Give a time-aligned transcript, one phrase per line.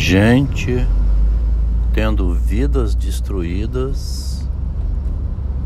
[0.00, 0.88] gente
[1.92, 4.48] tendo vidas destruídas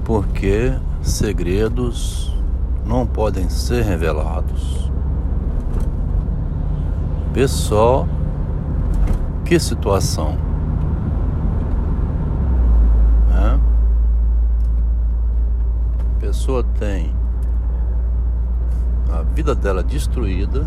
[0.04, 2.36] porque segredos
[2.84, 4.90] não podem ser revelados.
[7.32, 8.08] Pessoal,
[9.44, 10.36] que situação.
[13.30, 13.60] Né?
[16.18, 17.14] Pessoa tem
[19.12, 20.66] a vida dela destruída,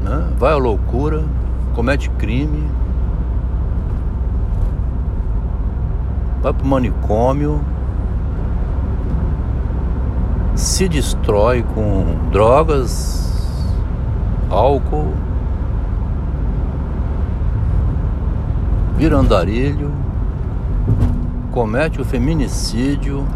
[0.00, 0.28] né?
[0.38, 1.22] vai à loucura,
[1.74, 2.68] comete crime,
[6.42, 7.60] vai para o manicômio,
[10.54, 13.66] se destrói com drogas,
[14.50, 15.12] álcool,
[18.96, 19.92] vira andarilho,
[21.50, 23.26] comete o feminicídio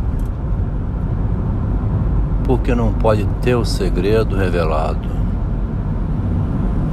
[2.44, 5.23] porque não pode ter o segredo revelado.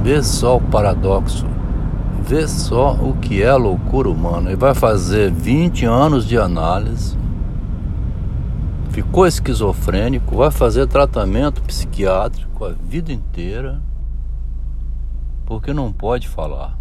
[0.02, 1.46] Vê só o paradoxo.
[2.26, 4.50] Vê só o que é a loucura humana.
[4.50, 7.16] Ele vai fazer 20 anos de análise,
[8.90, 13.80] ficou esquizofrênico, vai fazer tratamento psiquiátrico a vida inteira,
[15.46, 16.78] porque não pode falar.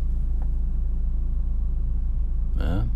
[2.55, 2.87] Né?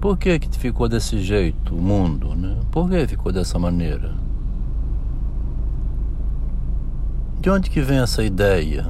[0.00, 2.56] Por que que ficou desse jeito o mundo, né?
[2.70, 4.29] Por que ficou dessa maneira?
[7.40, 8.86] De onde que vem essa ideia?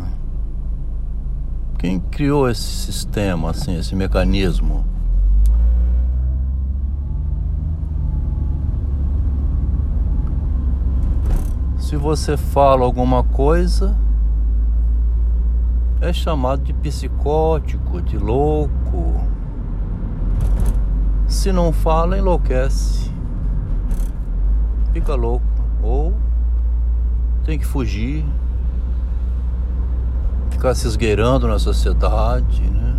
[1.78, 4.84] Quem criou esse sistema, assim, esse mecanismo?
[11.78, 13.96] Se você fala alguma coisa,
[16.00, 19.20] é chamado de psicótico, de louco.
[21.28, 23.12] Se não fala, enlouquece.
[24.92, 25.46] Fica louco.
[25.84, 26.29] Ou
[27.44, 28.24] tem que fugir.
[30.50, 32.96] Ficar se esgueirando na sociedade, né?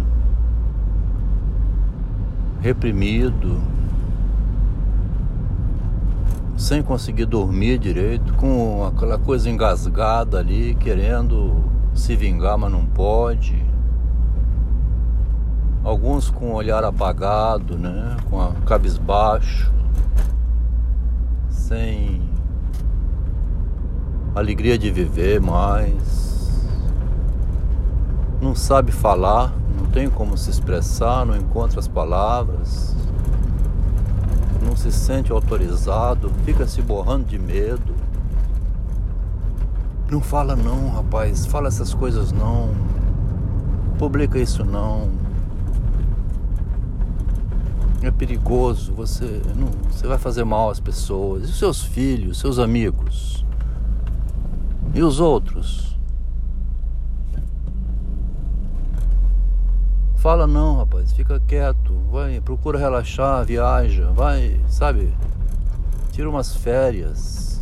[2.60, 3.62] Reprimido.
[6.58, 11.64] Sem conseguir dormir direito, com aquela coisa engasgada ali, querendo
[11.94, 13.72] se vingar, mas não pode
[15.84, 18.18] alguns com o olhar apagado, né?
[18.30, 19.72] com a cabisbaixo,
[21.50, 22.22] sem
[24.36, 26.70] alegria de viver mais,
[28.42, 32.96] não sabe falar, não tem como se expressar, não encontra as palavras,
[34.66, 37.94] não se sente autorizado, fica se borrando de medo.
[40.10, 42.70] Não fala não, rapaz, fala essas coisas não.
[43.98, 45.22] Publica isso não
[48.08, 53.41] é perigoso, você não, você vai fazer mal às pessoas, e seus filhos, seus amigos,
[54.94, 55.98] e os outros.
[60.16, 65.12] Fala não, rapaz, fica quieto, vai, procura relaxar, viaja, vai, sabe?
[66.12, 67.60] Tira umas férias,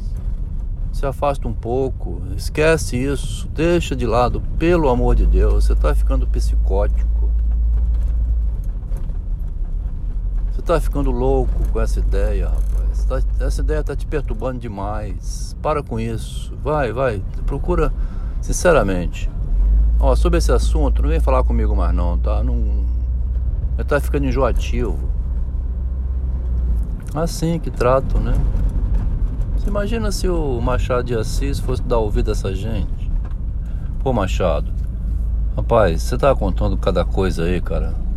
[0.92, 5.96] se afasta um pouco, esquece isso, deixa de lado, pelo amor de Deus, você está
[5.96, 7.19] ficando psicótico.
[10.62, 13.06] Tá ficando louco com essa ideia, rapaz.
[13.06, 15.56] Tá, essa ideia tá te perturbando demais.
[15.62, 16.54] Para com isso.
[16.64, 17.22] Vai, vai.
[17.46, 17.94] Procura,
[18.42, 19.30] sinceramente.
[20.00, 22.44] Ó, sobre esse assunto, não vem falar comigo mais não, tá?
[22.44, 22.86] Não.
[23.88, 24.98] Tá ficando enjoativo.
[27.16, 28.34] Assim que trato, né?
[29.56, 33.12] Você imagina se o Machado de Assis fosse dar ouvido a essa gente?
[34.04, 34.72] Pô, Machado.
[35.56, 38.09] Rapaz, você tá contando cada coisa aí, cara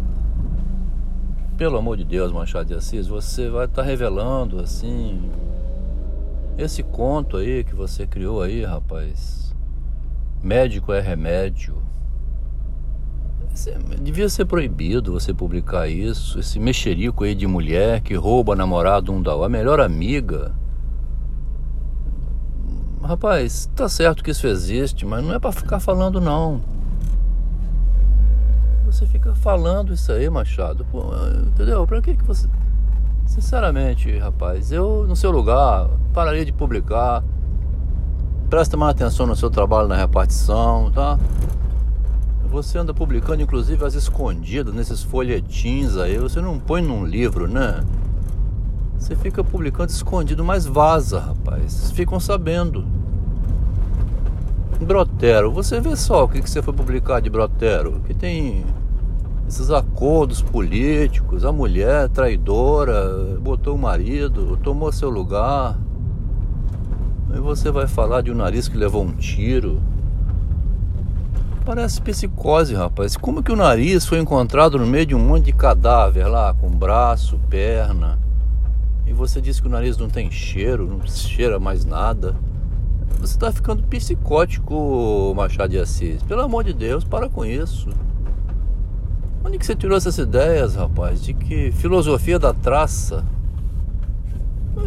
[1.56, 5.30] pelo amor de Deus, Machado de Assis, você vai estar tá revelando assim
[6.58, 9.54] esse conto aí que você criou aí, rapaz.
[10.42, 11.76] Médico é remédio.
[14.00, 16.38] Devia ser proibido você publicar isso.
[16.38, 20.54] Esse mexerico aí de mulher que rouba namorado um da a melhor amiga.
[23.02, 26.81] Rapaz, tá certo que isso existe, mas não é para ficar falando não
[28.92, 30.84] você fica falando isso aí, Machado?
[30.91, 31.03] Pô,
[31.47, 31.86] entendeu?
[31.86, 32.48] Pra que que você.
[33.24, 37.24] Sinceramente, rapaz, eu no seu lugar pararia de publicar.
[38.50, 41.18] Presta mais atenção no seu trabalho na repartição, tá?
[42.50, 46.18] Você anda publicando, inclusive, as escondidas nesses folhetins aí.
[46.18, 47.83] Você não põe num livro, né?
[48.98, 51.91] Você fica publicando escondido, mas vaza, rapaz.
[51.92, 52.84] Ficam sabendo.
[54.84, 58.00] Brotero, você vê só o que, que você foi publicar de Brotero.
[58.06, 58.66] Que tem
[59.53, 65.78] esses acordos políticos, a mulher traidora, botou o marido, tomou seu lugar.
[67.34, 69.78] e você vai falar de um nariz que levou um tiro.
[71.66, 73.15] Parece psicose, rapaz.
[73.15, 76.71] Como que o nariz foi encontrado no meio de um monte de cadáver lá, com
[76.71, 78.19] braço, perna?
[79.07, 82.34] E você diz que o nariz não tem cheiro, não cheira mais nada.
[83.21, 86.22] Você está ficando psicótico, Machado de Assis.
[86.22, 87.91] Pelo amor de Deus, para com isso.
[89.44, 91.22] Onde que você tirou essas ideias, rapaz?
[91.22, 93.24] De que filosofia da traça?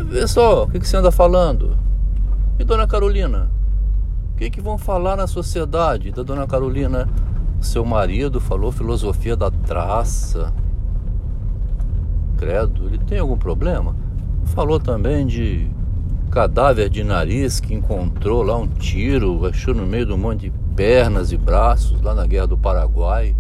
[0.06, 1.78] Vê só, o que, que você anda falando?
[2.58, 3.52] E Dona Carolina?
[4.34, 7.10] O que, que vão falar na sociedade da Dona Carolina?
[7.60, 10.54] Seu marido falou filosofia da traça.
[12.38, 13.96] Credo, ele tem algum problema?
[14.46, 15.70] Falou também de
[16.32, 20.54] cadáver de nariz que encontrou lá um tiro, achou no meio de um monte de
[20.76, 23.36] pernas e braços lá na guerra do Paraguai.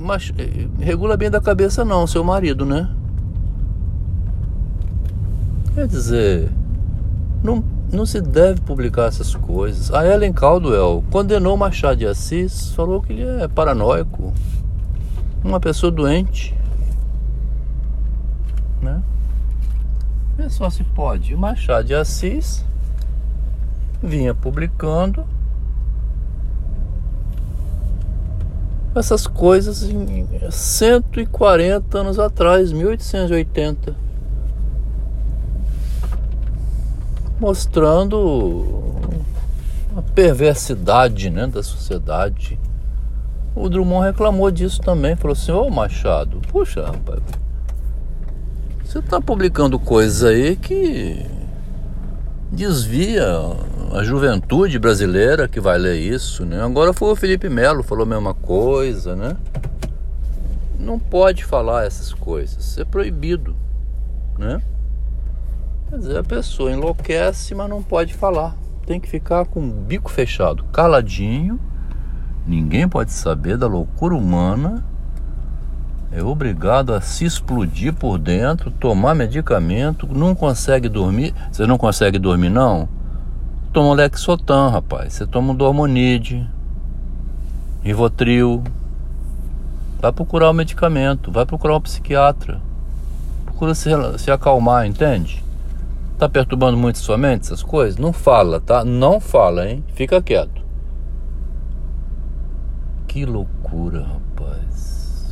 [0.00, 2.88] Mas eh, regula bem da cabeça não, seu marido, né?
[5.74, 6.50] Quer dizer,
[7.42, 7.62] não,
[7.92, 9.92] não se deve publicar essas coisas.
[9.92, 14.32] A Ellen Caldwell condenou Machado de Assis, falou que ele é paranoico,
[15.44, 16.54] uma pessoa doente.
[18.82, 19.02] Né?
[20.36, 21.34] Vê só se pode.
[21.36, 22.64] Machado de Assis
[24.02, 25.24] vinha publicando
[28.98, 33.94] essas coisas em 140 anos atrás, 1880.
[37.40, 38.84] Mostrando
[39.96, 42.58] a perversidade né, da sociedade.
[43.54, 45.16] O Drummond reclamou disso também.
[45.16, 47.22] Falou assim: Ô Machado, puxa, rapaz,
[48.84, 51.37] você está publicando coisas aí que
[52.50, 53.26] desvia
[53.92, 56.62] a juventude brasileira que vai ler isso, né?
[56.62, 59.36] Agora foi o Felipe Melo, falou a mesma coisa, né?
[60.78, 63.54] Não pode falar essas coisas, é proibido,
[64.38, 64.60] né?
[65.90, 68.56] Quer dizer, a pessoa enlouquece, mas não pode falar.
[68.86, 71.58] Tem que ficar com o bico fechado, caladinho.
[72.46, 74.84] Ninguém pode saber da loucura humana
[76.10, 81.34] é obrigado a se explodir por dentro, tomar medicamento, não consegue dormir.
[81.52, 82.88] Você não consegue dormir, não?
[83.72, 85.12] Toma um Lexotan, rapaz.
[85.12, 86.48] Você toma um Dormonide,
[87.82, 88.64] Rivotril.
[90.00, 92.60] Vai procurar o medicamento, vai procurar um psiquiatra.
[93.44, 95.44] Procura se, se acalmar, entende?
[96.18, 97.98] Tá perturbando muito sua mente essas coisas?
[97.98, 98.82] Não fala, tá?
[98.82, 99.84] Não fala, hein?
[99.94, 100.62] Fica quieto.
[103.06, 104.27] Que loucura, rapaz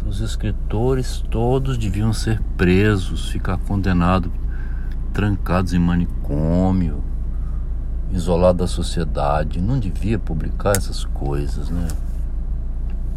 [0.06, 4.30] os escritores todos deviam ser presos, ficar condenados,
[5.12, 7.02] trancados em manicômio,
[8.12, 9.60] isolados da sociedade.
[9.60, 11.88] Não devia publicar essas coisas, né?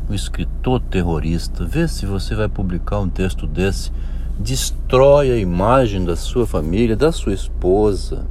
[0.10, 3.92] O escritor terrorista, vê se você vai publicar um texto desse,
[4.40, 8.26] destrói a imagem da sua família, da sua esposa.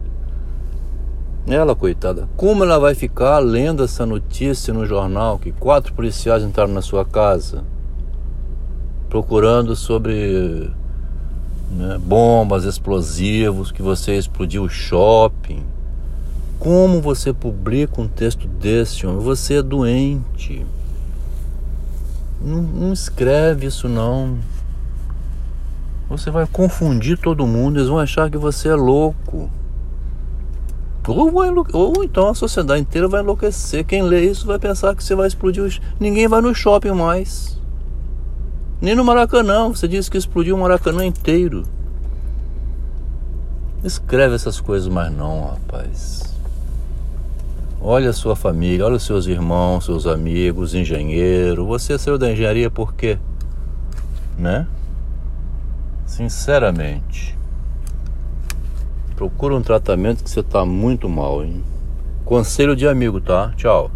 [1.46, 6.74] Ela, coitada, como ela vai ficar lendo essa notícia no jornal que quatro policiais entraram
[6.74, 7.64] na sua casa?
[9.08, 10.70] Procurando sobre
[11.70, 15.62] né, bombas, explosivos, que você explodiu o shopping.
[16.58, 19.22] Como você publica um texto desse, homem?
[19.22, 20.66] Você é doente.
[22.40, 24.38] Não, não escreve isso não.
[26.08, 29.50] Você vai confundir todo mundo, eles vão achar que você é louco.
[31.06, 33.84] Ou, vai, ou então a sociedade inteira vai enlouquecer.
[33.84, 35.64] Quem lê isso vai pensar que você vai explodir.
[35.64, 35.68] O...
[35.98, 37.58] Ninguém vai no shopping mais.
[38.80, 39.68] Nem no Maracanã.
[39.68, 41.64] Você disse que explodiu o Maracanã inteiro.
[43.82, 46.34] Escreve essas coisas mais não, rapaz.
[47.80, 51.64] Olha a sua família, olha os seus irmãos, seus amigos, engenheiro.
[51.66, 53.18] Você saiu da engenharia por quê?
[54.36, 54.66] Né?
[56.04, 57.38] Sinceramente.
[59.14, 61.62] Procura um tratamento que você tá muito mal, hein?
[62.24, 63.52] Conselho de amigo, tá?
[63.56, 63.90] Tchau.